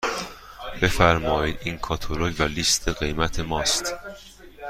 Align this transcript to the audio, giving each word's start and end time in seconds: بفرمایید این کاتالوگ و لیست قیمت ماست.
بفرمایید 0.81 1.59
این 1.63 1.77
کاتالوگ 1.77 2.35
و 2.39 2.43
لیست 2.43 2.87
قیمت 2.89 3.39
ماست. 3.39 3.93